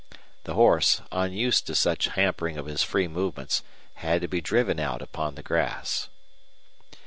The 0.45 0.55
horse, 0.55 0.99
unused 1.11 1.67
to 1.67 1.75
such 1.75 2.05
hampering 2.07 2.57
of 2.57 2.65
his 2.65 2.81
free 2.81 3.07
movements, 3.07 3.61
had 3.97 4.21
to 4.21 4.27
be 4.27 4.41
driven 4.41 4.79
out 4.79 4.99
upon 5.03 5.35
the 5.35 5.43
grass. 5.43 6.09